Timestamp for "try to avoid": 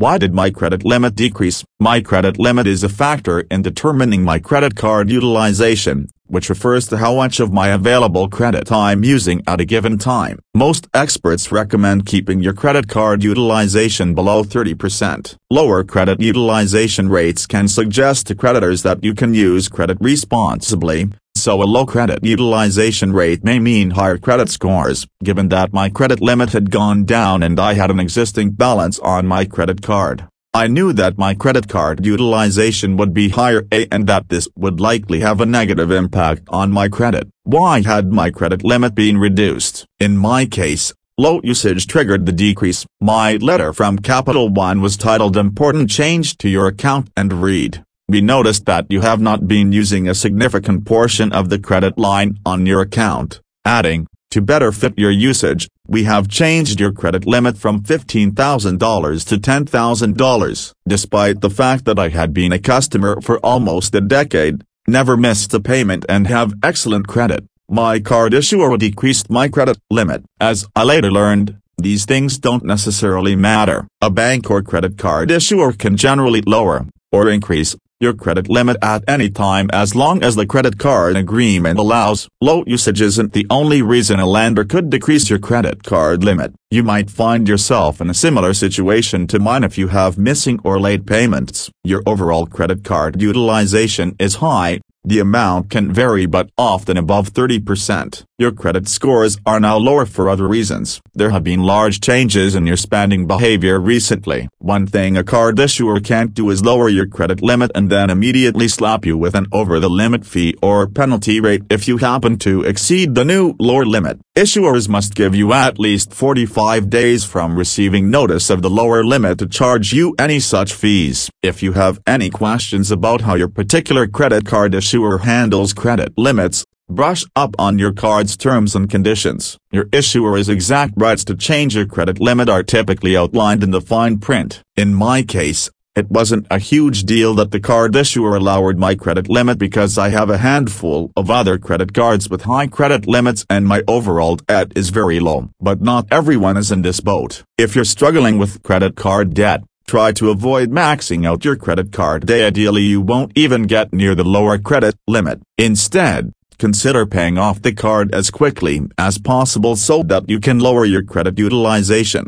149.90-150.70